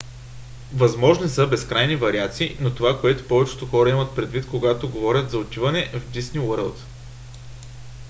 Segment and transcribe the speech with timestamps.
[0.73, 5.37] възможни са безкрайни вариации но това е което повечето хора имат предвид когато говорят за
[5.37, 6.83] отиване в дисни уърлд